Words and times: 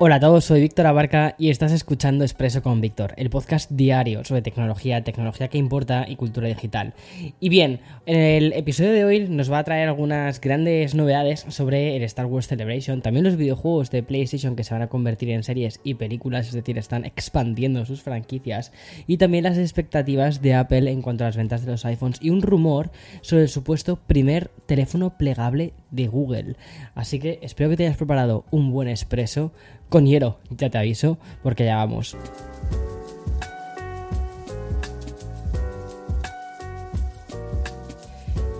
Hola 0.00 0.14
a 0.14 0.20
todos, 0.20 0.44
soy 0.44 0.60
Víctor 0.60 0.86
Abarca 0.86 1.34
y 1.38 1.50
estás 1.50 1.72
escuchando 1.72 2.22
Expreso 2.22 2.62
con 2.62 2.80
Víctor, 2.80 3.14
el 3.16 3.30
podcast 3.30 3.68
diario 3.72 4.22
sobre 4.22 4.42
tecnología, 4.42 5.02
tecnología 5.02 5.48
que 5.48 5.58
importa 5.58 6.06
y 6.08 6.14
cultura 6.14 6.46
digital. 6.46 6.94
Y 7.40 7.48
bien, 7.48 7.80
en 8.06 8.16
el 8.20 8.52
episodio 8.52 8.92
de 8.92 9.04
hoy 9.04 9.28
nos 9.28 9.50
va 9.50 9.58
a 9.58 9.64
traer 9.64 9.88
algunas 9.88 10.40
grandes 10.40 10.94
novedades 10.94 11.44
sobre 11.48 11.96
el 11.96 12.04
Star 12.04 12.26
Wars 12.26 12.46
Celebration, 12.46 13.02
también 13.02 13.24
los 13.24 13.34
videojuegos 13.34 13.90
de 13.90 14.04
PlayStation 14.04 14.54
que 14.54 14.62
se 14.62 14.72
van 14.72 14.82
a 14.82 14.88
convertir 14.88 15.30
en 15.30 15.42
series 15.42 15.80
y 15.82 15.94
películas, 15.94 16.46
es 16.46 16.52
decir, 16.52 16.78
están 16.78 17.04
expandiendo 17.04 17.84
sus 17.84 18.00
franquicias, 18.00 18.70
y 19.08 19.16
también 19.16 19.42
las 19.42 19.58
expectativas 19.58 20.40
de 20.42 20.54
Apple 20.54 20.92
en 20.92 21.02
cuanto 21.02 21.24
a 21.24 21.26
las 21.26 21.36
ventas 21.36 21.64
de 21.64 21.72
los 21.72 21.84
iPhones 21.84 22.18
y 22.22 22.30
un 22.30 22.42
rumor 22.42 22.92
sobre 23.20 23.42
el 23.42 23.48
supuesto 23.48 23.96
primer 23.96 24.52
teléfono 24.66 25.18
plegable 25.18 25.72
de 25.90 26.06
Google. 26.06 26.56
Así 26.94 27.18
que 27.18 27.38
espero 27.42 27.70
que 27.70 27.76
te 27.76 27.86
hayas 27.86 27.96
preparado 27.96 28.44
un 28.50 28.70
buen 28.72 28.88
expreso 28.88 29.52
con 29.88 30.06
hielo, 30.06 30.38
ya 30.50 30.70
te 30.70 30.78
aviso, 30.78 31.18
porque 31.42 31.64
ya 31.64 31.76
vamos. 31.76 32.16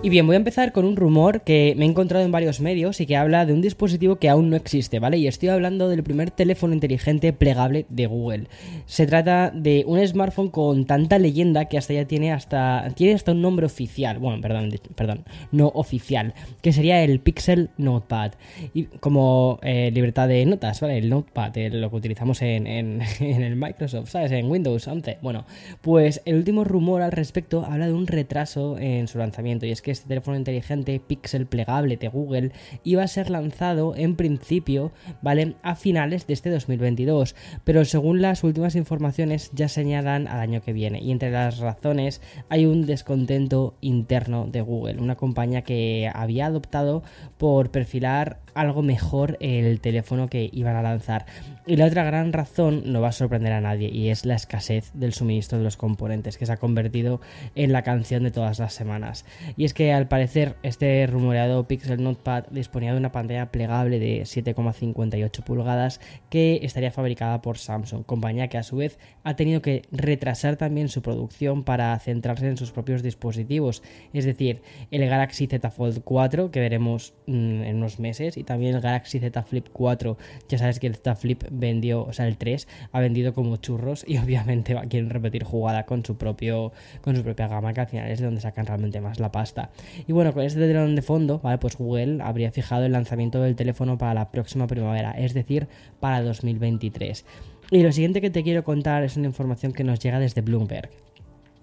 Y 0.01 0.07
bien, 0.07 0.25
voy 0.25 0.35
a 0.35 0.37
empezar 0.37 0.71
con 0.71 0.85
un 0.85 0.95
rumor 0.95 1.41
que 1.41 1.73
me 1.75 1.83
he 1.83 1.89
encontrado 1.89 2.23
en 2.23 2.31
varios 2.31 2.61
medios 2.61 3.01
y 3.01 3.05
que 3.05 3.17
habla 3.17 3.45
de 3.45 3.51
un 3.51 3.59
dispositivo 3.59 4.15
que 4.15 4.29
aún 4.29 4.49
no 4.49 4.55
existe, 4.55 4.97
¿vale? 4.99 5.17
Y 5.17 5.27
estoy 5.27 5.49
hablando 5.49 5.89
del 5.89 6.03
primer 6.03 6.31
teléfono 6.31 6.73
inteligente 6.73 7.33
plegable 7.33 7.85
de 7.89 8.05
Google. 8.05 8.47
Se 8.85 9.05
trata 9.05 9.51
de 9.53 9.83
un 9.85 9.99
smartphone 10.07 10.51
con 10.51 10.85
tanta 10.85 11.19
leyenda 11.19 11.65
que 11.65 11.77
hasta 11.77 11.93
ya 11.93 12.05
tiene 12.05 12.31
hasta 12.31 12.87
tiene 12.95 13.13
hasta 13.13 13.33
un 13.33 13.41
nombre 13.41 13.65
oficial, 13.65 14.19
bueno, 14.19 14.41
perdón, 14.41 14.71
perdón, 14.95 15.25
no 15.51 15.67
oficial, 15.75 16.33
que 16.61 16.71
sería 16.71 17.03
el 17.03 17.19
Pixel 17.19 17.69
Notepad. 17.75 18.35
Y 18.73 18.85
como 18.85 19.59
eh, 19.63 19.91
libertad 19.93 20.29
de 20.29 20.45
notas, 20.45 20.79
¿vale? 20.79 20.97
El 20.97 21.09
Notepad, 21.09 21.53
lo 21.73 21.89
que 21.89 21.95
utilizamos 21.97 22.41
en, 22.41 22.67
en, 22.67 23.01
en 23.19 23.43
el 23.43 23.57
Microsoft, 23.57 24.11
¿sabes? 24.11 24.31
En 24.31 24.49
Windows 24.49 24.87
11. 24.87 25.17
Bueno, 25.21 25.43
pues 25.81 26.21
el 26.23 26.35
último 26.35 26.63
rumor 26.63 27.01
al 27.01 27.11
respecto 27.11 27.65
habla 27.65 27.87
de 27.87 27.93
un 27.93 28.07
retraso 28.07 28.77
en 28.79 29.09
su 29.09 29.17
lanzamiento 29.17 29.65
y 29.65 29.71
es 29.71 29.81
que 29.81 29.88
este 29.91 30.07
teléfono 30.07 30.37
inteligente 30.37 30.99
Pixel 31.05 31.45
plegable 31.45 31.97
de 31.97 32.07
Google 32.07 32.51
iba 32.83 33.03
a 33.03 33.07
ser 33.07 33.29
lanzado 33.29 33.95
en 33.95 34.15
principio, 34.15 34.91
¿vale? 35.21 35.55
A 35.63 35.75
finales 35.75 36.27
de 36.27 36.33
este 36.33 36.49
2022, 36.49 37.35
pero 37.63 37.85
según 37.85 38.21
las 38.21 38.43
últimas 38.43 38.75
informaciones 38.75 39.51
ya 39.53 39.67
señalan 39.67 40.27
al 40.27 40.39
año 40.39 40.61
que 40.61 40.73
viene. 40.73 41.01
Y 41.01 41.11
entre 41.11 41.31
las 41.31 41.59
razones 41.59 42.21
hay 42.49 42.65
un 42.65 42.85
descontento 42.85 43.75
interno 43.81 44.47
de 44.47 44.61
Google, 44.61 45.01
una 45.01 45.15
compañía 45.15 45.61
que 45.61 46.09
había 46.13 46.47
adoptado 46.47 47.03
por 47.37 47.71
perfilar 47.71 48.39
algo 48.53 48.81
mejor 48.81 49.37
el 49.39 49.79
teléfono 49.81 50.27
que 50.27 50.49
iban 50.51 50.75
a 50.75 50.81
lanzar. 50.81 51.25
Y 51.65 51.75
la 51.75 51.85
otra 51.85 52.03
gran 52.03 52.33
razón 52.33 52.83
no 52.85 53.01
va 53.01 53.09
a 53.09 53.11
sorprender 53.11 53.53
a 53.53 53.61
nadie 53.61 53.89
y 53.89 54.09
es 54.09 54.25
la 54.25 54.35
escasez 54.35 54.91
del 54.93 55.13
suministro 55.13 55.57
de 55.57 55.63
los 55.63 55.77
componentes 55.77 56.37
que 56.37 56.45
se 56.45 56.51
ha 56.51 56.57
convertido 56.57 57.21
en 57.55 57.71
la 57.71 57.83
canción 57.83 58.23
de 58.23 58.31
todas 58.31 58.59
las 58.59 58.73
semanas. 58.73 59.25
Y 59.55 59.65
es 59.65 59.73
que 59.73 59.93
al 59.93 60.07
parecer 60.07 60.55
este 60.63 61.05
rumoreado 61.07 61.67
Pixel 61.67 62.03
Notepad 62.03 62.45
disponía 62.51 62.93
de 62.93 62.99
una 62.99 63.11
pantalla 63.11 63.51
plegable 63.51 63.99
de 63.99 64.21
7,58 64.21 65.43
pulgadas 65.43 65.99
que 66.29 66.59
estaría 66.63 66.91
fabricada 66.91 67.41
por 67.41 67.57
Samsung, 67.57 68.05
compañía 68.05 68.47
que 68.47 68.57
a 68.57 68.63
su 68.63 68.77
vez 68.77 68.97
ha 69.23 69.35
tenido 69.35 69.61
que 69.61 69.83
retrasar 69.91 70.55
también 70.57 70.89
su 70.89 71.01
producción 71.01 71.63
para 71.63 71.97
centrarse 71.99 72.47
en 72.47 72.57
sus 72.57 72.71
propios 72.71 73.03
dispositivos, 73.03 73.83
es 74.13 74.25
decir, 74.25 74.61
el 74.91 75.07
Galaxy 75.07 75.47
Z 75.47 75.69
Fold 75.69 76.01
4 76.03 76.51
que 76.51 76.59
veremos 76.59 77.13
mm, 77.27 77.63
en 77.63 77.75
unos 77.77 77.99
meses 77.99 78.37
y 78.39 78.43
también 78.43 78.75
el 78.75 78.81
Galaxy 78.81 79.19
Z 79.19 79.43
Flip 79.43 79.67
4. 79.71 80.17
Ya 80.47 80.57
sabes 80.57 80.79
que 80.79 80.87
el 80.87 80.95
Z 80.95 81.15
Flip 81.15 81.43
vendió, 81.51 82.03
o 82.03 82.13
sea, 82.13 82.27
el 82.27 82.37
3 82.37 82.67
ha 82.91 82.99
vendido 82.99 83.33
como 83.33 83.57
churros 83.57 84.03
y 84.07 84.17
obviamente 84.23 84.75
quieren 84.89 85.09
repetir 85.09 85.43
jugada 85.43 85.85
con 85.85 86.05
su 86.05 86.17
propio 86.17 86.71
con 87.01 87.15
su 87.15 87.23
propia 87.23 87.47
gama, 87.47 87.73
que 87.73 87.81
al 87.81 87.87
final 87.87 88.09
es 88.09 88.19
de 88.19 88.25
donde 88.25 88.41
sacan 88.41 88.65
realmente 88.65 89.01
más 89.01 89.19
la 89.19 89.31
pasta. 89.31 89.69
Y 90.07 90.13
bueno, 90.13 90.33
con 90.33 90.43
este 90.43 90.59
telón 90.59 90.95
de 90.95 91.01
fondo, 91.01 91.39
¿vale? 91.39 91.57
Pues 91.57 91.77
Google 91.77 92.21
habría 92.23 92.51
fijado 92.51 92.85
el 92.85 92.91
lanzamiento 92.91 93.41
del 93.41 93.55
teléfono 93.55 93.97
para 93.97 94.13
la 94.13 94.31
próxima 94.31 94.67
primavera, 94.67 95.11
es 95.11 95.33
decir, 95.33 95.67
para 95.99 96.21
2023. 96.21 97.25
Y 97.71 97.83
lo 97.83 97.91
siguiente 97.91 98.21
que 98.21 98.29
te 98.29 98.43
quiero 98.43 98.63
contar 98.63 99.03
es 99.03 99.15
una 99.17 99.27
información 99.27 99.73
que 99.73 99.83
nos 99.83 99.99
llega 99.99 100.19
desde 100.19 100.41
Bloomberg 100.41 100.89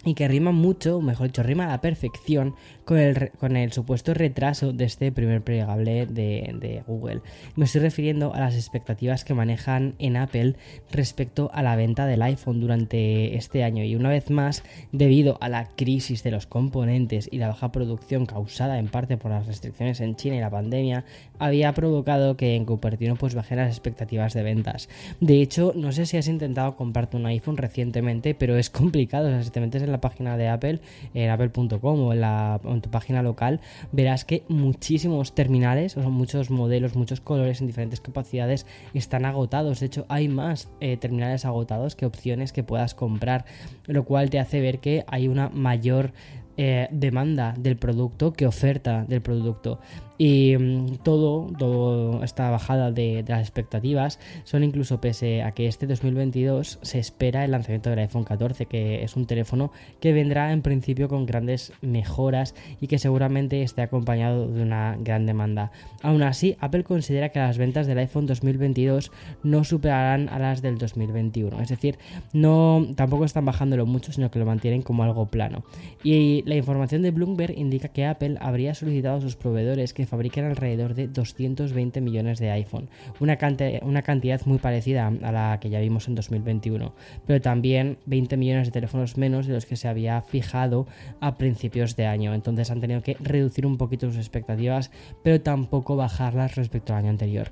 y 0.06 0.14
que 0.14 0.28
rima 0.28 0.52
mucho, 0.52 1.00
mejor 1.00 1.26
dicho, 1.26 1.42
rima 1.42 1.64
a 1.64 1.68
la 1.68 1.80
perfección 1.80 2.54
con 2.84 2.98
el, 2.98 3.32
con 3.32 3.56
el 3.56 3.72
supuesto 3.72 4.14
retraso 4.14 4.72
de 4.72 4.84
este 4.84 5.10
primer 5.10 5.42
plegable 5.42 6.06
de, 6.06 6.82
Google. 6.86 7.20
Me 7.56 7.64
estoy 7.64 7.80
refiriendo 7.80 8.32
a 8.32 8.40
las 8.40 8.54
expectativas 8.54 9.24
que 9.24 9.34
manejan 9.34 9.94
en 9.98 10.16
Apple 10.16 10.54
respecto 10.92 11.50
a 11.52 11.62
la 11.62 11.74
venta 11.74 12.06
del 12.06 12.22
iPhone 12.22 12.60
durante 12.60 13.36
este 13.36 13.64
año 13.64 13.82
y 13.82 13.96
una 13.96 14.08
vez 14.08 14.30
más, 14.30 14.62
debido 14.92 15.38
a 15.40 15.48
la 15.48 15.66
crisis 15.74 16.22
de 16.22 16.30
los 16.30 16.46
componentes 16.46 17.28
y 17.32 17.38
la 17.38 17.48
baja 17.48 17.72
producción 17.72 18.26
causada 18.26 18.78
en 18.78 18.86
parte 18.86 19.16
por 19.16 19.32
las 19.32 19.48
restricciones 19.48 20.00
en 20.00 20.14
China 20.14 20.36
y 20.36 20.40
la 20.40 20.50
pandemia, 20.50 21.04
había 21.40 21.74
provocado 21.74 22.36
que 22.36 22.54
en 22.54 22.64
Cupertino 22.64 23.16
pues 23.16 23.34
bajé 23.34 23.56
las 23.56 23.70
expectativas 23.70 24.34
de 24.34 24.44
ventas. 24.44 24.88
De 25.20 25.42
hecho, 25.42 25.72
no 25.74 25.90
sé 25.90 26.06
si 26.06 26.16
has 26.16 26.28
intentado 26.28 26.76
comprarte 26.76 27.16
un 27.16 27.26
iPhone 27.26 27.56
recientemente, 27.56 28.34
pero 28.34 28.56
es 28.56 28.70
complicado, 28.70 29.26
o 29.26 29.30
sea, 29.30 29.42
si 29.42 29.50
te 29.50 29.60
metes 29.60 29.82
en 29.82 29.90
la 29.90 29.95
página 30.00 30.36
de 30.36 30.48
Apple, 30.48 30.80
en 31.14 31.30
apple.com 31.30 32.00
o 32.00 32.12
en, 32.12 32.20
la, 32.20 32.60
en 32.64 32.80
tu 32.80 32.90
página 32.90 33.22
local, 33.22 33.60
verás 33.92 34.24
que 34.24 34.44
muchísimos 34.48 35.34
terminales, 35.34 35.96
o 35.96 36.00
muchos 36.10 36.50
modelos, 36.50 36.96
muchos 36.96 37.20
colores 37.20 37.60
en 37.60 37.66
diferentes 37.66 38.00
capacidades 38.00 38.66
están 38.94 39.24
agotados. 39.24 39.80
De 39.80 39.86
hecho, 39.86 40.06
hay 40.08 40.28
más 40.28 40.68
eh, 40.80 40.96
terminales 40.96 41.44
agotados 41.44 41.96
que 41.96 42.06
opciones 42.06 42.52
que 42.52 42.62
puedas 42.62 42.94
comprar, 42.94 43.44
lo 43.86 44.04
cual 44.04 44.30
te 44.30 44.38
hace 44.38 44.60
ver 44.60 44.78
que 44.78 45.04
hay 45.06 45.28
una 45.28 45.48
mayor 45.48 46.12
eh, 46.58 46.88
demanda 46.90 47.54
del 47.58 47.76
producto 47.76 48.32
que 48.32 48.46
oferta 48.46 49.04
del 49.06 49.20
producto. 49.20 49.78
Y 50.18 50.56
mm, 50.56 50.98
todo, 51.02 51.52
todo 51.58 52.22
esta 52.24 52.50
bajada 52.50 52.90
de, 52.90 53.24
las 53.26 53.40
expectativas 53.40 54.18
son 54.44 54.64
incluso 54.64 55.00
pese 55.00 55.42
a 55.42 55.52
que 55.52 55.66
este 55.66 55.86
2022 55.86 56.78
se 56.82 56.98
espera 56.98 57.44
el 57.44 57.50
lanzamiento 57.50 57.90
del 57.90 58.00
iPhone 58.00 58.24
14, 58.24 58.66
que 58.66 59.02
es 59.02 59.16
un 59.16 59.26
teléfono 59.26 59.72
que 60.00 60.12
vendrá 60.12 60.52
en 60.52 60.62
principio 60.62 61.08
con 61.08 61.26
grandes 61.26 61.72
mejoras 61.82 62.54
y 62.80 62.86
que 62.86 62.98
seguramente 62.98 63.62
esté 63.62 63.82
acompañado 63.82 64.48
de 64.48 64.62
una 64.62 64.96
gran 64.98 65.26
demanda. 65.26 65.70
Aún 66.02 66.22
así, 66.22 66.56
Apple 66.60 66.84
considera 66.84 67.30
que 67.30 67.38
las 67.38 67.58
ventas 67.58 67.86
del 67.86 67.98
iPhone 67.98 68.26
2022 68.26 69.10
no 69.42 69.64
superarán 69.64 70.28
a 70.28 70.38
las 70.38 70.62
del 70.62 70.78
2021, 70.78 71.60
es 71.60 71.68
decir, 71.68 71.98
no 72.32 72.86
tampoco 72.94 73.24
están 73.24 73.44
bajándolo 73.44 73.86
mucho, 73.86 74.12
sino 74.12 74.30
que 74.30 74.38
lo 74.38 74.46
mantienen 74.46 74.82
como 74.82 75.02
algo 75.02 75.26
plano. 75.26 75.64
Y 76.02 76.42
la 76.46 76.54
información 76.54 77.02
de 77.02 77.10
Bloomberg 77.10 77.56
indica 77.56 77.88
que 77.88 78.06
Apple 78.06 78.36
habría 78.40 78.74
solicitado 78.74 79.18
a 79.18 79.20
sus 79.20 79.36
proveedores 79.36 79.92
que 79.92 80.05
fabrican 80.06 80.44
alrededor 80.44 80.94
de 80.94 81.08
220 81.08 82.00
millones 82.00 82.38
de 82.38 82.50
iPhone, 82.50 82.88
una, 83.20 83.38
una 83.82 84.02
cantidad 84.02 84.44
muy 84.46 84.58
parecida 84.58 85.06
a 85.06 85.32
la 85.32 85.58
que 85.60 85.70
ya 85.70 85.80
vimos 85.80 86.08
en 86.08 86.14
2021, 86.14 86.94
pero 87.26 87.40
también 87.40 87.98
20 88.06 88.36
millones 88.36 88.68
de 88.68 88.72
teléfonos 88.72 89.16
menos 89.16 89.46
de 89.46 89.54
los 89.54 89.66
que 89.66 89.76
se 89.76 89.88
había 89.88 90.22
fijado 90.22 90.86
a 91.20 91.36
principios 91.36 91.96
de 91.96 92.06
año. 92.06 92.34
Entonces 92.34 92.70
han 92.70 92.80
tenido 92.80 93.02
que 93.02 93.16
reducir 93.20 93.66
un 93.66 93.76
poquito 93.76 94.06
sus 94.06 94.18
expectativas, 94.18 94.90
pero 95.22 95.40
tampoco 95.40 95.96
bajarlas 95.96 96.56
respecto 96.56 96.92
al 96.92 97.00
año 97.00 97.10
anterior. 97.10 97.50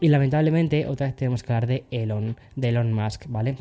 Y 0.00 0.08
lamentablemente, 0.08 0.86
otra 0.86 1.06
vez 1.06 1.16
tenemos 1.16 1.42
que 1.42 1.52
hablar 1.52 1.68
de 1.68 1.84
Elon, 1.90 2.36
de 2.56 2.68
Elon 2.68 2.92
Musk, 2.92 3.26
¿vale? 3.28 3.56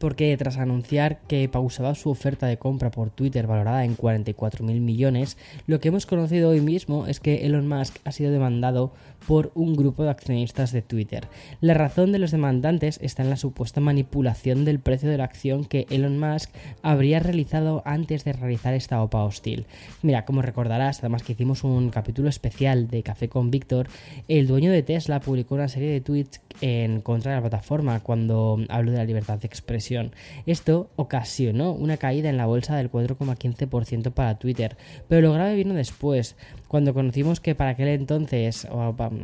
Porque 0.00 0.34
tras 0.38 0.56
anunciar 0.56 1.20
que 1.28 1.46
pausaba 1.48 1.94
su 1.94 2.08
oferta 2.08 2.46
de 2.46 2.56
compra 2.56 2.90
por 2.90 3.10
Twitter 3.10 3.46
valorada 3.46 3.84
en 3.84 3.94
44 3.94 4.64
mil 4.64 4.80
millones, 4.80 5.36
lo 5.66 5.78
que 5.78 5.88
hemos 5.88 6.06
conocido 6.06 6.48
hoy 6.48 6.62
mismo 6.62 7.06
es 7.06 7.20
que 7.20 7.46
Elon 7.46 7.68
Musk 7.68 7.96
ha 8.04 8.10
sido 8.10 8.32
demandado 8.32 8.92
por 9.26 9.50
un 9.54 9.74
grupo 9.74 10.02
de 10.02 10.10
accionistas 10.10 10.72
de 10.72 10.82
Twitter. 10.82 11.28
La 11.60 11.74
razón 11.74 12.12
de 12.12 12.18
los 12.18 12.30
demandantes 12.30 12.98
está 13.02 13.22
en 13.22 13.30
la 13.30 13.36
supuesta 13.36 13.80
manipulación 13.80 14.64
del 14.64 14.80
precio 14.80 15.08
de 15.08 15.18
la 15.18 15.24
acción 15.24 15.64
que 15.64 15.86
Elon 15.90 16.18
Musk 16.18 16.50
habría 16.82 17.20
realizado 17.20 17.82
antes 17.84 18.24
de 18.24 18.32
realizar 18.32 18.74
esta 18.74 19.02
OPA 19.02 19.24
hostil. 19.24 19.66
Mira, 20.02 20.24
como 20.24 20.42
recordarás, 20.42 21.00
además 21.00 21.22
que 21.22 21.32
hicimos 21.32 21.64
un 21.64 21.90
capítulo 21.90 22.28
especial 22.28 22.88
de 22.88 23.02
Café 23.02 23.28
con 23.28 23.50
Víctor, 23.50 23.88
el 24.28 24.46
dueño 24.46 24.70
de 24.70 24.82
Tesla 24.82 25.20
publicó 25.20 25.54
una 25.54 25.68
serie 25.68 25.90
de 25.90 26.00
tweets 26.00 26.40
en 26.60 27.00
contra 27.00 27.32
de 27.32 27.36
la 27.38 27.42
plataforma 27.42 28.00
cuando 28.00 28.58
habló 28.68 28.92
de 28.92 28.98
la 28.98 29.04
libertad 29.04 29.38
de 29.38 29.46
expresión. 29.46 30.12
Esto 30.46 30.90
ocasionó 30.96 31.72
una 31.72 31.96
caída 31.96 32.28
en 32.28 32.36
la 32.36 32.46
bolsa 32.46 32.76
del 32.76 32.90
4,15% 32.90 34.12
para 34.12 34.38
Twitter, 34.38 34.76
pero 35.08 35.22
lo 35.22 35.32
grave 35.32 35.54
vino 35.54 35.74
después, 35.74 36.36
cuando 36.70 36.94
conocimos 36.94 37.40
que 37.40 37.56
para 37.56 37.70
aquel 37.70 37.88
entonces 37.88 38.64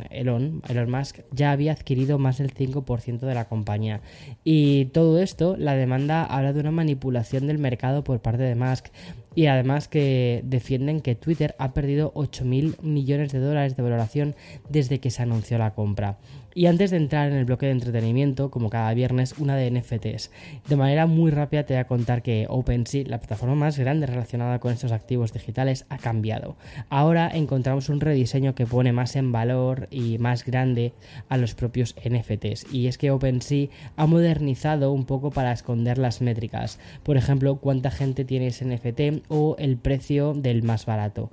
Elon, 0.09 0.61
Elon 0.67 0.91
Musk 0.91 1.19
ya 1.31 1.53
había 1.53 1.71
adquirido 1.71 2.19
más 2.19 2.39
del 2.39 2.53
5% 2.53 3.19
de 3.19 3.33
la 3.33 3.47
compañía. 3.47 4.01
Y 4.43 4.87
todo 4.87 5.17
esto, 5.21 5.55
la 5.55 5.73
demanda 5.73 6.25
habla 6.25 6.51
de 6.51 6.59
una 6.59 6.71
manipulación 6.71 7.47
del 7.47 7.57
mercado 7.57 8.03
por 8.03 8.19
parte 8.19 8.43
de 8.43 8.55
Musk 8.55 8.87
y 9.33 9.45
además 9.45 9.87
que 9.87 10.41
defienden 10.43 10.99
que 10.99 11.15
Twitter 11.15 11.55
ha 11.57 11.71
perdido 11.71 12.11
8.000 12.15 12.81
millones 12.81 13.31
de 13.31 13.39
dólares 13.39 13.77
de 13.77 13.83
valoración 13.83 14.35
desde 14.67 14.99
que 14.99 15.09
se 15.09 15.21
anunció 15.21 15.57
la 15.57 15.73
compra. 15.73 16.17
Y 16.57 16.65
antes 16.65 16.89
de 16.89 16.97
entrar 16.97 17.29
en 17.29 17.37
el 17.37 17.45
bloque 17.45 17.67
de 17.67 17.73
entretenimiento, 17.73 18.49
como 18.49 18.71
cada 18.71 18.91
viernes, 18.95 19.35
una 19.37 19.55
de 19.55 19.69
NFTs. 19.69 20.31
De 20.67 20.75
manera 20.75 21.05
muy 21.05 21.29
rápida 21.29 21.67
te 21.67 21.75
voy 21.75 21.81
a 21.81 21.87
contar 21.87 22.23
que 22.23 22.47
OpenSea, 22.49 23.03
la 23.05 23.19
plataforma 23.19 23.53
más 23.53 23.77
grande 23.77 24.07
relacionada 24.07 24.57
con 24.57 24.73
estos 24.73 24.91
activos 24.91 25.33
digitales, 25.33 25.85
ha 25.89 25.99
cambiado. 25.99 26.57
Ahora 26.89 27.29
encontramos 27.31 27.89
un 27.89 28.01
rediseño 28.01 28.55
que 28.55 28.65
pone 28.65 28.91
más 28.91 29.15
en 29.15 29.31
valor 29.31 29.87
y 29.91 30.17
más 30.17 30.45
grande 30.45 30.93
a 31.29 31.37
los 31.37 31.53
propios 31.53 31.93
NFTs. 32.03 32.73
Y 32.73 32.87
es 32.87 32.97
que 32.97 33.11
OpenSea 33.11 33.67
ha 33.95 34.07
modernizado 34.07 34.91
un 34.93 35.05
poco 35.05 35.29
para 35.29 35.51
esconder 35.51 35.99
las 35.99 36.21
métricas. 36.21 36.79
Por 37.03 37.17
ejemplo, 37.17 37.57
cuánta 37.57 37.91
gente 37.91 38.25
tiene 38.25 38.47
ese 38.47 38.65
NFT 38.65 39.25
o 39.27 39.57
el 39.59 39.77
precio 39.77 40.33
del 40.33 40.63
más 40.63 40.87
barato. 40.87 41.29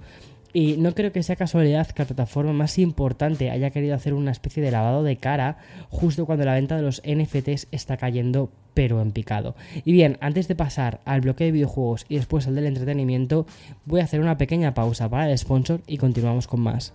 Y 0.55 0.77
no 0.77 0.95
creo 0.95 1.11
que 1.11 1.25
sea 1.25 1.35
casualidad 1.35 1.89
que 1.89 2.03
la 2.03 2.07
plataforma 2.07 2.53
más 2.53 2.79
importante 2.79 3.51
haya 3.51 3.71
querido 3.71 3.97
hacer 3.97 4.15
una 4.15 4.31
especie 4.31 4.63
de 4.63 4.71
lavado 4.71 5.03
de 5.03 5.17
cara 5.17 5.59
justo 5.91 6.27
cuando 6.27 6.45
la 6.45 6.55
venta 6.55 6.77
de 6.77 6.83
los 6.83 7.03
NFTs 7.05 7.67
está 7.73 7.97
cayendo 7.97 8.51
pero 8.73 9.03
en 9.03 9.11
picado. 9.11 9.57
Y 9.85 9.93
bien, 9.93 10.17
antes 10.21 10.49
de 10.49 10.55
pasar 10.55 11.01
al 11.05 11.21
bloque 11.23 11.45
de 11.45 11.53
videojuegos 11.53 12.07
y 12.09 12.17
después 12.17 12.47
al 12.47 12.55
del 12.55 12.67
entretenimiento, 12.67 13.47
voy 13.85 14.01
a 14.01 14.05
hacer 14.05 14.21
una 14.21 14.39
pequeña 14.39 14.75
pausa 14.75 15.09
para 15.09 15.31
el 15.31 15.37
sponsor 15.37 15.81
y 15.87 15.99
continuamos 15.99 16.47
con 16.47 16.61
más. 16.61 16.95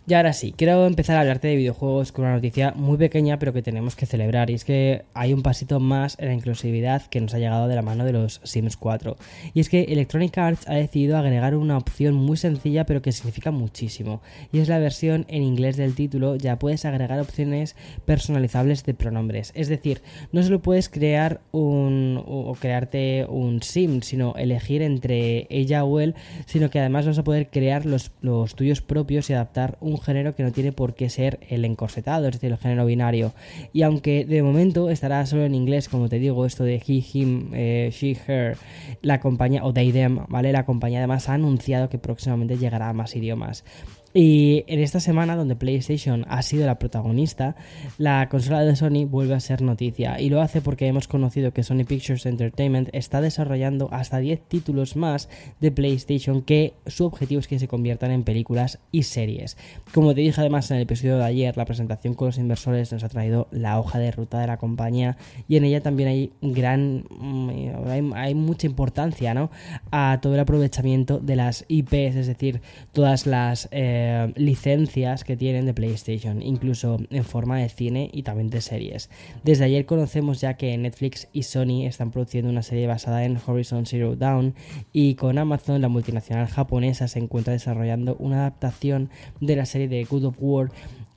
Y 0.11 0.13
ahora 0.13 0.33
sí, 0.33 0.53
quiero 0.53 0.87
empezar 0.87 1.15
a 1.15 1.21
hablarte 1.21 1.47
de 1.47 1.55
videojuegos 1.55 2.11
con 2.11 2.25
una 2.25 2.33
noticia 2.33 2.73
muy 2.75 2.97
pequeña 2.97 3.39
pero 3.39 3.53
que 3.53 3.61
tenemos 3.61 3.95
que 3.95 4.05
celebrar 4.05 4.49
y 4.49 4.55
es 4.55 4.65
que 4.65 5.05
hay 5.13 5.31
un 5.31 5.41
pasito 5.41 5.79
más 5.79 6.17
en 6.19 6.27
la 6.27 6.33
inclusividad 6.33 7.03
que 7.03 7.21
nos 7.21 7.33
ha 7.33 7.39
llegado 7.39 7.69
de 7.69 7.75
la 7.75 7.81
mano 7.81 8.03
de 8.03 8.11
los 8.11 8.41
Sims 8.43 8.75
4 8.75 9.15
y 9.53 9.61
es 9.61 9.69
que 9.69 9.83
Electronic 9.83 10.37
Arts 10.37 10.67
ha 10.67 10.73
decidido 10.73 11.15
agregar 11.15 11.55
una 11.55 11.77
opción 11.77 12.13
muy 12.13 12.35
sencilla 12.35 12.85
pero 12.85 13.01
que 13.01 13.13
significa 13.13 13.51
muchísimo. 13.51 14.21
Y 14.51 14.59
es 14.59 14.67
la 14.67 14.79
versión 14.79 15.25
en 15.29 15.43
inglés 15.43 15.77
del 15.77 15.95
título 15.95 16.35
ya 16.35 16.59
puedes 16.59 16.83
agregar 16.83 17.21
opciones 17.21 17.77
personalizables 18.03 18.83
de 18.83 18.93
pronombres. 18.93 19.53
Es 19.55 19.69
decir, 19.69 20.01
no 20.33 20.43
solo 20.43 20.61
puedes 20.61 20.89
crear 20.89 21.39
un 21.53 22.21
o 22.27 22.53
crearte 22.59 23.25
un 23.29 23.63
Sim 23.63 24.01
sino 24.01 24.35
elegir 24.35 24.81
entre 24.81 25.47
ella 25.49 25.85
o 25.85 26.01
él 26.01 26.15
sino 26.47 26.69
que 26.69 26.81
además 26.81 27.05
vas 27.05 27.17
a 27.17 27.23
poder 27.23 27.49
crear 27.49 27.85
los, 27.85 28.11
los 28.19 28.55
tuyos 28.55 28.81
propios 28.81 29.29
y 29.29 29.33
adaptar 29.35 29.77
un 29.79 30.00
género 30.01 30.35
que 30.35 30.43
no 30.43 30.51
tiene 30.51 30.71
por 30.71 30.95
qué 30.95 31.09
ser 31.09 31.39
el 31.49 31.65
encorsetado, 31.65 32.27
es 32.27 32.33
decir, 32.33 32.51
el 32.51 32.57
género 32.57 32.85
binario. 32.85 33.33
Y 33.73 33.83
aunque 33.83 34.25
de 34.25 34.43
momento 34.43 34.89
estará 34.89 35.25
solo 35.25 35.45
en 35.45 35.55
inglés, 35.55 35.87
como 35.89 36.09
te 36.09 36.19
digo, 36.19 36.45
esto 36.45 36.63
de 36.63 36.75
he, 36.75 37.03
him, 37.13 37.51
eh, 37.53 37.89
she, 37.91 38.17
her, 38.27 38.57
la 39.01 39.19
compañía, 39.19 39.63
o 39.63 39.73
they, 39.73 39.91
them, 39.91 40.25
¿vale? 40.27 40.51
La 40.51 40.65
compañía 40.65 40.99
además 40.99 41.29
ha 41.29 41.35
anunciado 41.35 41.89
que 41.89 41.97
próximamente 41.97 42.57
llegará 42.57 42.89
a 42.89 42.93
más 42.93 43.15
idiomas. 43.15 43.63
Y 44.13 44.65
en 44.67 44.79
esta 44.79 44.99
semana, 44.99 45.35
donde 45.35 45.55
PlayStation 45.55 46.25
ha 46.27 46.41
sido 46.41 46.65
la 46.65 46.79
protagonista, 46.79 47.55
la 47.97 48.27
consola 48.29 48.61
de 48.61 48.75
Sony 48.75 49.05
vuelve 49.07 49.35
a 49.35 49.39
ser 49.39 49.61
noticia. 49.61 50.19
Y 50.19 50.29
lo 50.29 50.41
hace 50.41 50.61
porque 50.61 50.87
hemos 50.87 51.07
conocido 51.07 51.53
que 51.53 51.63
Sony 51.63 51.85
Pictures 51.87 52.25
Entertainment 52.25 52.89
está 52.91 53.21
desarrollando 53.21 53.89
hasta 53.91 54.19
10 54.19 54.41
títulos 54.47 54.95
más 54.95 55.29
de 55.61 55.71
PlayStation 55.71 56.41
que 56.41 56.73
su 56.87 57.05
objetivo 57.05 57.39
es 57.39 57.47
que 57.47 57.59
se 57.59 57.67
conviertan 57.67 58.11
en 58.11 58.23
películas 58.23 58.79
y 58.91 59.03
series. 59.03 59.57
Como 59.93 60.13
te 60.13 60.21
dije 60.21 60.41
además 60.41 60.69
en 60.71 60.77
el 60.77 60.83
episodio 60.83 61.17
de 61.17 61.25
ayer, 61.25 61.55
la 61.55 61.65
presentación 61.65 62.13
con 62.13 62.27
los 62.27 62.37
inversores 62.37 62.91
nos 62.91 63.03
ha 63.03 63.09
traído 63.09 63.47
la 63.51 63.79
hoja 63.79 63.99
de 63.99 64.11
ruta 64.11 64.39
de 64.39 64.47
la 64.47 64.57
compañía 64.57 65.17
y 65.47 65.55
en 65.55 65.63
ella 65.63 65.81
también 65.81 66.09
hay 66.09 66.31
gran. 66.41 67.05
Mm, 67.09 68.13
hay, 68.15 68.35
mucha 68.35 68.67
importancia 68.67 69.33
¿no? 69.33 69.51
a 69.91 70.19
todo 70.21 70.33
el 70.33 70.39
aprovechamiento 70.39 71.19
de 71.19 71.35
las 71.35 71.65
IPs, 71.67 72.15
es 72.15 72.27
decir, 72.27 72.61
todas 72.91 73.25
las. 73.25 73.69
Eh, 73.71 74.00
eh, 74.01 74.33
licencias 74.35 75.23
que 75.23 75.37
tienen 75.37 75.65
de 75.65 75.73
PlayStation, 75.73 76.41
incluso 76.41 76.97
en 77.09 77.23
forma 77.23 77.59
de 77.59 77.69
cine 77.69 78.09
y 78.11 78.23
también 78.23 78.49
de 78.49 78.61
series. 78.61 79.09
Desde 79.43 79.65
ayer 79.65 79.85
conocemos 79.85 80.41
ya 80.41 80.55
que 80.55 80.77
Netflix 80.77 81.27
y 81.33 81.43
Sony 81.43 81.85
están 81.85 82.11
produciendo 82.11 82.49
una 82.49 82.63
serie 82.63 82.87
basada 82.87 83.23
en 83.23 83.37
Horizon 83.45 83.85
Zero 83.85 84.15
Dawn 84.15 84.55
y 84.91 85.15
con 85.15 85.37
Amazon, 85.37 85.81
la 85.81 85.89
multinacional 85.89 86.47
japonesa, 86.47 87.07
se 87.07 87.19
encuentra 87.19 87.53
desarrollando 87.53 88.15
una 88.17 88.39
adaptación 88.41 89.09
de 89.39 89.55
la 89.55 89.65
serie 89.65 89.87
de 89.87 90.03
Good 90.03 90.25
of 90.25 90.37
War 90.39 90.71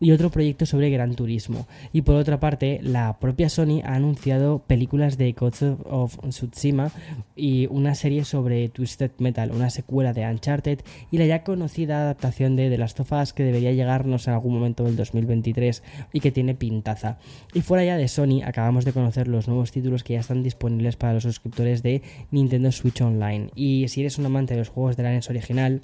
y 0.04 0.12
otro 0.12 0.30
proyecto 0.30 0.66
sobre 0.66 0.90
Gran 0.90 1.14
Turismo. 1.14 1.66
Y 1.90 2.02
por 2.02 2.16
otra 2.16 2.38
parte, 2.38 2.78
la 2.82 3.18
propia 3.18 3.48
Sony 3.48 3.80
ha 3.84 3.94
anunciado 3.94 4.58
películas 4.58 5.16
de 5.16 5.32
Ghost 5.32 5.62
of 5.62 6.18
Tsushima 6.28 6.90
y 7.34 7.68
una 7.68 7.94
serie 7.94 8.26
sobre 8.26 8.68
Twisted 8.68 9.12
Metal, 9.16 9.50
una 9.50 9.70
secuela 9.70 10.12
de 10.12 10.26
Uncharted 10.26 10.80
y 11.10 11.16
la 11.16 11.24
ya 11.24 11.42
conocida 11.42 12.02
adaptación 12.02 12.54
de 12.54 12.68
The 12.68 12.76
Last 12.76 13.00
of 13.00 13.12
Us 13.12 13.32
que 13.32 13.44
debería 13.44 13.72
llegarnos 13.72 14.28
en 14.28 14.34
algún 14.34 14.52
momento 14.52 14.84
del 14.84 14.96
2023 14.96 15.82
y 16.12 16.20
que 16.20 16.30
tiene 16.30 16.54
pintaza. 16.54 17.16
Y 17.54 17.62
fuera 17.62 17.82
ya 17.82 17.96
de 17.96 18.08
Sony, 18.08 18.42
acabamos 18.44 18.84
de 18.84 18.92
conocer 18.92 19.26
los 19.26 19.48
nuevos 19.48 19.72
títulos 19.72 20.04
que 20.04 20.12
ya 20.12 20.20
están 20.20 20.42
disponibles 20.42 20.96
para 20.96 21.14
los 21.14 21.22
suscriptores 21.22 21.82
de 21.82 22.02
Nintendo 22.30 22.70
Switch 22.72 23.00
Online. 23.00 23.48
Y 23.54 23.88
si 23.88 24.02
eres 24.02 24.18
un 24.18 24.26
amante 24.26 24.52
de 24.52 24.60
los 24.60 24.68
juegos 24.68 24.98
de 24.98 25.02
la 25.02 25.12
NES 25.12 25.30
original, 25.30 25.80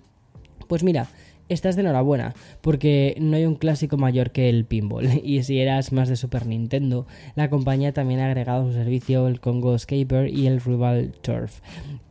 pues 0.69 0.85
mira, 0.85 1.09
estás 1.51 1.77
de 1.77 1.83
enhorabuena, 1.83 2.35
porque 2.61 3.17
no 3.21 3.37
hay 3.37 3.45
un 3.45 3.57
clásico 3.57 3.97
mayor 3.97 4.31
que 4.31 4.49
el 4.49 4.65
pinball. 4.65 5.09
Y 5.31 5.43
si 5.43 5.61
eras 5.61 5.93
más 5.93 6.09
de 6.09 6.17
Super 6.17 6.47
Nintendo, 6.47 7.07
la 7.35 7.51
compañía 7.51 7.93
también 7.93 8.21
ha 8.21 8.27
agregado 8.27 8.63
a 8.63 8.67
su 8.67 8.73
servicio 8.73 9.29
el 9.29 9.41
Congo 9.41 9.79
Scaper 9.79 10.29
y 10.29 10.47
el 10.47 10.61
Rival 10.61 11.13
Turf. 11.21 11.61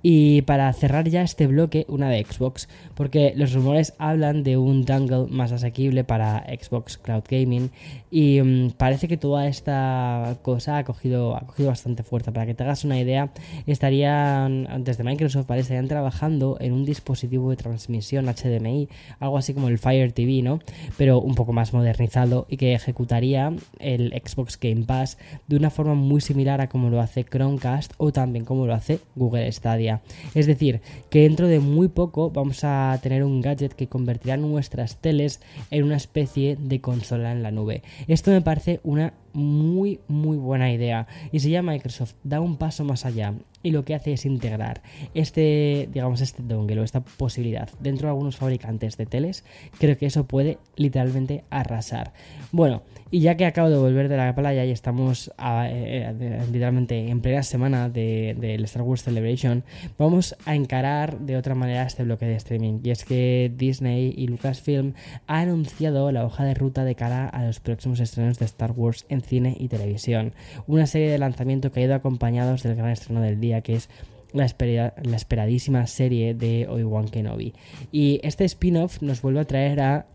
Y 0.02 0.44
para 0.44 0.72
cerrar 0.74 1.10
ya 1.10 1.22
este 1.22 1.48
bloque, 1.48 1.86
una 1.90 2.10
de 2.10 2.24
Xbox, 2.24 2.70
porque 2.96 3.34
los 3.36 3.54
rumores 3.54 3.94
hablan 3.98 4.44
de 4.44 4.58
un 4.58 4.86
dongle 4.86 5.28
más 5.30 5.52
asequible 5.52 6.04
para 6.04 6.46
Xbox 6.48 6.98
Cloud 6.98 7.24
Gaming 7.30 7.70
y 8.12 8.42
mm, 8.42 8.72
parece 8.72 9.08
que 9.08 9.18
toda 9.18 9.48
esta 9.48 10.38
cosa 10.42 10.78
ha 10.78 10.84
cogido, 10.84 11.36
ha 11.36 11.42
cogido 11.42 11.70
bastante 11.70 12.04
fuerza. 12.04 12.32
Para 12.32 12.46
que 12.46 12.54
te 12.54 12.64
hagas 12.64 12.86
una 12.86 13.00
idea, 13.00 13.32
estarían, 13.68 14.84
desde 14.84 15.04
Microsoft, 15.04 15.48
¿vale? 15.48 15.62
estarían 15.62 15.88
trabajando 15.88 16.58
en 16.60 16.74
un 16.74 16.86
dispositivo 16.86 17.50
de 17.50 17.58
transmisión 17.58 18.26
HDMI, 18.28 18.90
algo 19.20 19.38
así 19.38 19.54
como 19.54 19.68
el 19.68 19.80
Fire 19.80 20.12
TV, 20.12 20.42
¿no? 20.42 20.60
Pero 20.98 21.20
un 21.20 21.36
poco 21.36 21.54
más 21.54 21.74
modernizado 21.74 22.46
y 22.50 22.58
que 22.58 22.74
ejecutaría 22.74 23.54
el 23.80 24.14
Xbox 24.26 24.60
Game 24.60 24.86
Pass 24.86 25.18
de 25.48 25.58
una 25.58 25.70
forma 25.70 25.96
muy 25.96 26.22
similar 26.22 26.62
a 26.62 26.70
como 26.70 26.90
lo 26.90 27.02
hace 27.02 27.24
Chromecast 27.24 27.94
o 27.98 28.12
también 28.12 28.46
como 28.46 28.66
lo 28.66 28.74
hace 28.74 29.00
Google 29.16 29.52
Stadia. 29.52 29.89
Es 30.36 30.46
decir, 30.46 30.82
que 31.10 31.22
dentro 31.22 31.48
de 31.48 31.60
muy 31.60 31.88
poco 31.88 32.30
vamos 32.30 32.64
a 32.64 32.98
tener 33.02 33.24
un 33.24 33.42
gadget 33.42 33.74
que 33.74 33.88
convertirá 33.88 34.38
nuestras 34.38 34.98
teles 34.98 35.42
en 35.72 35.84
una 35.84 35.98
especie 35.98 36.56
de 36.56 36.82
consola 36.82 37.32
en 37.32 37.44
la 37.44 37.52
nube. 37.52 37.84
Esto 38.08 38.32
me 38.32 38.42
parece 38.42 38.80
una 38.84 39.14
muy, 39.34 40.00
muy 40.08 40.38
buena 40.38 40.72
idea. 40.72 41.08
Y 41.32 41.40
si 41.40 41.52
ya 41.52 41.62
Microsoft 41.62 42.16
da 42.24 42.40
un 42.40 42.58
paso 42.58 42.84
más 42.84 43.06
allá 43.06 43.34
y 43.62 43.72
lo 43.72 43.84
que 43.84 43.96
hace 43.96 44.14
es 44.14 44.26
integrar 44.26 44.82
este, 45.14 45.90
digamos, 45.92 46.22
este 46.22 46.44
dongle 46.44 46.80
o 46.80 46.84
esta 46.84 47.02
posibilidad 47.02 47.70
dentro 47.80 48.08
de 48.08 48.12
algunos 48.12 48.38
fabricantes 48.38 48.98
de 48.98 49.06
teles, 49.06 49.44
creo 49.80 49.98
que 49.98 50.06
eso 50.06 50.26
puede 50.26 50.58
literalmente 50.76 51.44
arrasar. 51.50 52.14
Bueno, 52.52 52.84
y 53.12 53.22
ya 53.22 53.36
que 53.36 53.46
acabo 53.46 53.70
de 53.70 53.78
volver 53.78 54.08
de 54.08 54.18
la 54.18 54.36
playa 54.36 54.66
y 54.66 54.72
estamos 54.72 55.32
eh, 55.44 56.14
literalmente 56.52 57.10
en 57.10 57.22
plena 57.22 57.42
semana 57.42 57.90
del 57.90 58.40
de, 58.40 58.56
Star 58.64 58.84
Wars 58.84 59.04
Celebration, 59.04 59.64
vamos 59.98 60.36
a 60.46 60.54
encarar 60.54 61.20
de 61.20 61.36
otra 61.36 61.56
manera 61.56 61.84
este 61.84 62.04
bloque 62.04 62.28
de 62.28 62.36
streaming. 62.36 62.80
Y 62.84 62.92
es 62.92 63.06
que 63.06 63.52
Disney 63.56 64.14
y 64.16 64.28
Lucasfilm 64.28 64.94
han 65.26 65.50
anunciado 65.50 66.12
la 66.12 66.24
hoja 66.24 66.44
de 66.44 66.54
ruta 66.54 66.84
de 66.84 66.96
cara 66.96 67.28
a 67.28 67.46
los 67.46 67.60
próximos 67.60 68.00
estrenos 68.00 68.38
de 68.38 68.46
Star 68.46 68.72
Wars 68.72 69.06
cine 69.22 69.56
y 69.60 69.68
televisión. 69.68 70.34
Una 70.68 70.88
serie 70.88 71.10
de 71.10 71.18
lanzamientos 71.18 71.72
que 71.72 71.80
ha 71.80 71.84
ido 71.84 71.96
acompañados 71.96 72.64
del 72.64 72.76
gran 72.76 72.90
estreno 72.90 73.22
del 73.22 73.40
día 73.40 73.62
que 73.62 73.76
es 73.76 73.90
la, 74.34 74.46
esperadísima 74.46 75.88
serie 75.88 76.34
de 76.34 76.68
Obi-Wan 76.68 77.08
Kenobi. 77.08 77.54
Y 77.92 78.20
este 78.24 78.46
spin-off 78.46 79.02
nos 79.02 79.22
vuelve 79.22 79.40
a 79.40 79.46
traer 79.46 79.82
a, 79.82 80.06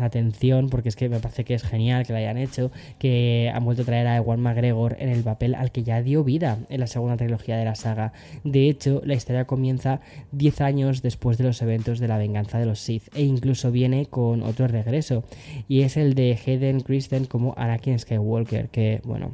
atención, 0.00 0.70
porque 0.70 0.88
es 0.88 0.96
que 0.96 1.08
me 1.08 1.20
parece 1.20 1.44
que 1.44 1.54
es 1.54 1.62
genial 1.62 2.06
que 2.06 2.12
lo 2.12 2.18
hayan 2.18 2.38
hecho, 2.38 2.70
que 2.98 3.50
han 3.52 3.64
vuelto 3.64 3.82
a 3.82 3.84
traer 3.84 4.06
a 4.06 4.16
Ewan 4.16 4.40
McGregor 4.40 4.96
en 4.98 5.08
el 5.10 5.22
papel 5.22 5.54
al 5.54 5.72
que 5.72 5.82
ya 5.82 6.02
dio 6.02 6.24
vida 6.24 6.58
en 6.68 6.80
la 6.80 6.86
segunda 6.86 7.16
trilogía 7.16 7.56
de 7.56 7.64
la 7.64 7.74
saga. 7.74 8.12
De 8.44 8.68
hecho, 8.68 9.02
la 9.04 9.14
historia 9.14 9.46
comienza 9.46 10.00
10 10.32 10.60
años 10.60 11.02
después 11.02 11.38
de 11.38 11.44
los 11.44 11.60
eventos 11.62 11.98
de 11.98 12.08
la 12.08 12.18
venganza 12.18 12.58
de 12.58 12.66
los 12.66 12.80
Sith, 12.80 13.08
e 13.14 13.22
incluso 13.22 13.70
viene 13.70 14.06
con 14.06 14.42
otro 14.42 14.66
regreso, 14.68 15.24
y 15.68 15.82
es 15.82 15.96
el 15.96 16.14
de 16.14 16.38
Hayden 16.46 16.80
Christen 16.80 17.26
como 17.26 17.54
Anakin 17.56 17.98
Skywalker, 17.98 18.68
que, 18.68 19.00
bueno, 19.04 19.32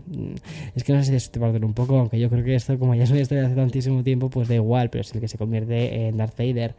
es 0.74 0.84
que 0.84 0.92
no 0.92 1.02
sé 1.02 1.18
si 1.20 1.30
te 1.30 1.38
un 1.44 1.74
poco, 1.74 1.98
aunque 1.98 2.18
yo 2.18 2.30
creo 2.30 2.44
que 2.44 2.54
esto, 2.54 2.78
como 2.78 2.94
ya 2.94 3.04
es 3.04 3.10
una 3.10 3.20
historia 3.20 3.46
hace 3.46 3.54
tantísimo 3.54 4.02
tiempo, 4.02 4.23
pues 4.30 4.48
da 4.48 4.54
igual, 4.54 4.90
pero 4.90 5.02
es 5.02 5.14
el 5.14 5.20
que 5.20 5.28
se 5.28 5.38
convierte 5.38 6.08
en 6.08 6.16
Darth 6.16 6.36
Vader. 6.36 6.74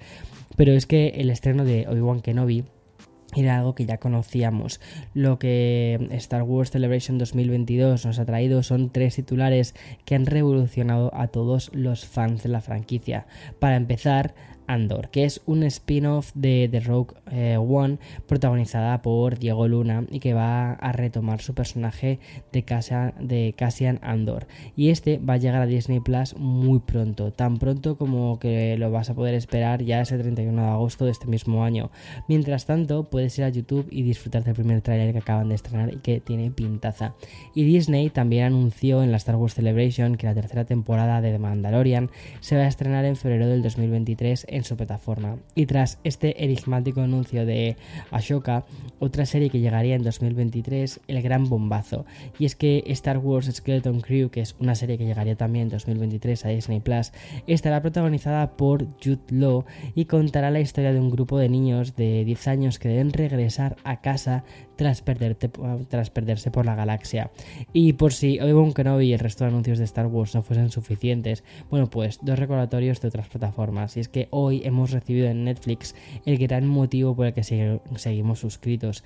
Pero 0.56 0.74
es 0.74 0.86
que 0.86 1.10
el 1.18 1.30
estreno 1.30 1.66
de 1.66 1.88
Obi-Wan 1.88 2.22
Kenobi 2.22 2.64
era 3.36 3.58
algo 3.58 3.76
que 3.76 3.86
ya 3.86 3.98
conocíamos. 3.98 4.80
Lo 5.14 5.40
que 5.40 6.08
Star 6.12 6.44
Wars 6.44 6.72
Celebration 6.72 7.18
2022 7.18 8.06
nos 8.06 8.20
ha 8.20 8.26
traído 8.26 8.64
son 8.64 8.90
tres 8.90 9.16
titulares 9.16 9.76
que 10.06 10.16
han 10.16 10.26
revolucionado 10.26 11.14
a 11.14 11.28
todos 11.28 11.72
los 11.74 12.06
fans 12.06 12.44
de 12.44 12.50
la 12.50 12.62
franquicia. 12.62 13.28
Para 13.60 13.76
empezar, 13.76 14.36
Andor, 14.68 15.10
que 15.10 15.26
es 15.26 15.42
un 15.46 15.64
spin-off 15.64 16.32
de 16.34 16.68
The 16.72 16.80
Rogue 16.80 17.16
eh, 17.32 17.58
One 17.58 17.98
protagonizada 18.28 19.02
por 19.02 19.40
Diego 19.40 19.68
Luna 19.68 20.06
y 20.10 20.20
que 20.20 20.34
va 20.34 20.74
a 20.74 20.92
retomar 20.92 21.42
su 21.42 21.54
personaje 21.54 22.20
de, 22.52 22.64
Cassian, 22.64 24.00
Andor. 24.02 24.48
Y 24.76 24.90
este 24.90 25.18
va 25.18 25.34
a 25.34 25.38
llegar 25.38 25.62
a 25.62 25.66
Disney 25.66 26.00
Plus 26.00 26.36
muy 26.38 26.80
pronto, 26.80 27.32
tan 27.32 27.58
pronto 27.58 27.98
como 27.98 28.40
que 28.40 28.78
lo 28.78 28.92
vas 28.92 29.10
a 29.10 29.16
poder 29.16 29.34
esperar 29.34 29.84
ya 29.84 30.02
ese 30.02 30.18
31 30.18 30.62
de 30.62 30.70
agosto 30.70 31.06
de 31.06 31.12
este 31.12 31.28
mismo 31.28 31.64
año. 31.64 31.92
Mientras 32.28 32.66
tanto, 32.66 33.04
puedes 33.04 33.38
ir 33.38 33.46
a 33.46 33.50
YouTube 33.50 33.88
y 33.92 34.04
disfrutar 34.04 34.44
del 34.44 34.56
primer 34.56 34.82
tráiler 34.82 35.12
que 35.14 35.20
acaban 35.20 35.50
de 35.50 35.56
estrenar 35.56 35.94
y 35.94 35.98
que 35.98 36.20
tiene 36.20 36.52
pintaza. 36.52 37.16
Y 37.54 37.64
Disney 37.64 38.10
también 38.10 38.46
anunció 38.46 39.04
en 39.04 39.12
la 39.12 39.18
Star 39.18 39.36
Wars 39.36 39.56
Celebration 39.56 40.16
que 40.16 40.28
la 40.28 40.34
tercera 40.34 40.66
temporada 40.66 41.22
de 41.22 41.32
The 41.32 41.40
Mandalorian 41.40 42.10
se 42.40 42.56
va 42.58 42.64
a 42.64 42.68
estrenar 42.68 43.06
en 43.06 43.16
febrero 43.16 43.48
del 43.48 43.62
2023 43.62 44.48
en 44.56 44.64
su 44.64 44.78
plataforma. 44.78 45.38
Y 45.54 45.66
tras 45.66 46.00
este 46.04 46.46
enigmático 46.46 47.02
anuncio 47.02 47.46
de 47.46 47.76
Ashoka, 48.10 48.66
otra 49.00 49.26
serie 49.26 49.50
que 49.50 49.60
llegaría 49.60 49.96
en 49.96 50.04
2023, 50.04 51.02
el 51.08 51.22
gran 51.22 51.50
bombazo. 51.50 52.06
Y 52.40 52.46
es 52.46 52.56
que 52.56 52.84
Star 52.88 53.18
Wars 53.18 53.52
Skeleton 53.52 54.00
Crew, 54.00 54.30
que 54.30 54.40
es 54.40 54.56
una 54.60 54.76
serie 54.76 54.98
que 54.98 55.06
llegaría 55.06 55.36
también 55.36 55.64
en 55.64 55.70
2023 55.70 56.46
a 56.46 56.50
Disney 56.50 56.80
Plus, 56.80 57.12
estará 57.48 57.82
protagonizada 57.82 58.56
por 58.56 58.88
Jude 59.04 59.20
Law 59.30 59.66
y 59.94 60.06
contará 60.06 60.52
la 60.52 60.62
historia 60.62 60.94
de 60.94 61.02
un 61.02 61.12
grupo 61.12 61.38
de 61.38 61.50
niños 61.50 61.98
de 61.98 62.24
10 62.24 62.48
años 62.48 62.80
que 62.80 62.88
deben 62.88 63.12
regresar 63.12 63.76
a 63.84 64.00
casa 64.00 64.46
tras, 64.76 65.02
perderte, 65.02 65.50
tras 65.90 66.10
perderse 66.10 66.52
por 66.52 66.66
la 66.66 66.76
galaxia. 66.76 67.32
Y 67.74 67.94
por 67.94 68.14
si 68.14 68.40
Obi-Wan 68.40 68.74
Kenobi 68.74 69.08
y 69.08 69.14
el 69.14 69.20
resto 69.20 69.44
de 69.44 69.50
anuncios 69.50 69.78
de 69.78 69.86
Star 69.86 70.08
Wars 70.08 70.36
no 70.36 70.44
fuesen 70.44 70.70
suficientes, 70.70 71.44
bueno, 71.70 71.90
pues 71.90 72.20
dos 72.22 72.40
recordatorios 72.40 73.02
de 73.02 73.08
otras 73.08 73.28
plataformas. 73.28 73.98
Y 73.98 74.00
es 74.02 74.08
que 74.08 74.28
hoy 74.32 74.62
hemos 74.64 74.92
recibido 74.92 75.28
en 75.28 75.46
Netflix 75.46 75.96
el 76.26 76.38
gran 76.38 76.68
motivo 76.68 77.16
por 77.16 77.28
el 77.28 77.34
que 77.34 77.44
seguimos 77.44 78.40
suscritos 78.40 79.04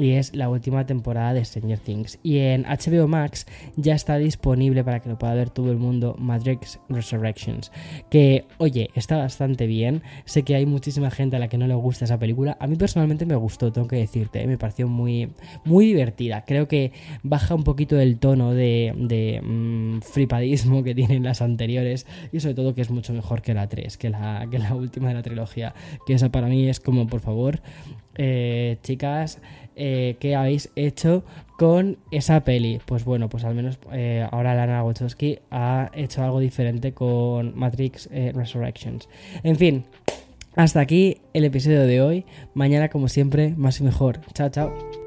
y 0.00 0.12
es 0.12 0.34
la 0.34 0.48
última 0.48 0.86
temporada 0.86 1.34
de 1.34 1.44
Stranger 1.44 1.78
Things. 1.78 2.18
Y 2.22 2.38
en 2.38 2.64
HBO 2.64 3.06
Max 3.06 3.46
ya 3.76 3.94
está 3.94 4.16
disponible 4.16 4.82
para 4.82 5.00
que 5.00 5.10
lo 5.10 5.18
pueda 5.18 5.34
ver 5.34 5.50
todo 5.50 5.70
el 5.70 5.76
mundo 5.76 6.16
Matrix 6.18 6.80
Resurrections. 6.88 7.70
Que, 8.08 8.46
oye, 8.56 8.90
está 8.94 9.18
bastante 9.18 9.66
bien. 9.66 10.02
Sé 10.24 10.42
que 10.42 10.54
hay 10.54 10.64
muchísima 10.64 11.10
gente 11.10 11.36
a 11.36 11.38
la 11.38 11.48
que 11.48 11.58
no 11.58 11.66
le 11.66 11.74
gusta 11.74 12.06
esa 12.06 12.18
película. 12.18 12.56
A 12.60 12.66
mí 12.66 12.76
personalmente 12.76 13.26
me 13.26 13.34
gustó, 13.36 13.70
tengo 13.72 13.88
que 13.88 13.96
decirte. 13.96 14.42
¿eh? 14.42 14.46
Me 14.46 14.56
pareció 14.56 14.88
muy, 14.88 15.28
muy 15.66 15.86
divertida. 15.86 16.44
Creo 16.46 16.66
que 16.66 16.92
baja 17.22 17.54
un 17.54 17.64
poquito 17.64 18.00
el 18.00 18.18
tono 18.18 18.54
de, 18.54 18.94
de 18.96 19.42
mm, 19.42 20.00
fripadismo 20.00 20.82
que 20.82 20.94
tienen 20.94 21.24
las 21.24 21.42
anteriores. 21.42 22.06
Y 22.32 22.40
sobre 22.40 22.54
todo 22.54 22.74
que 22.74 22.80
es 22.80 22.90
mucho 22.90 23.12
mejor 23.12 23.42
que 23.42 23.52
la 23.52 23.68
3, 23.68 23.98
que 23.98 24.08
la, 24.08 24.48
que 24.50 24.58
la 24.58 24.74
última 24.74 25.08
de 25.08 25.14
la 25.14 25.22
trilogía. 25.22 25.74
Que 26.06 26.14
esa 26.14 26.30
para 26.30 26.46
mí 26.46 26.70
es 26.70 26.80
como, 26.80 27.06
por 27.06 27.20
favor, 27.20 27.60
eh, 28.16 28.78
chicas, 28.82 29.40
eh, 29.76 30.16
¿qué 30.20 30.34
habéis 30.34 30.70
hecho 30.76 31.24
con 31.58 31.98
esa 32.10 32.44
peli? 32.44 32.80
Pues 32.84 33.04
bueno, 33.04 33.28
pues 33.28 33.44
al 33.44 33.54
menos 33.54 33.78
eh, 33.92 34.26
ahora 34.30 34.54
Lana 34.54 34.82
Wachowski 34.84 35.38
ha 35.50 35.90
hecho 35.94 36.22
algo 36.22 36.40
diferente 36.40 36.92
con 36.92 37.58
Matrix 37.58 38.08
Resurrections. 38.10 39.08
En 39.42 39.56
fin, 39.56 39.84
hasta 40.54 40.80
aquí 40.80 41.18
el 41.32 41.44
episodio 41.44 41.86
de 41.86 42.02
hoy. 42.02 42.24
Mañana, 42.54 42.88
como 42.88 43.08
siempre, 43.08 43.54
más 43.56 43.80
y 43.80 43.84
mejor. 43.84 44.20
Chao, 44.34 44.48
chao. 44.48 44.99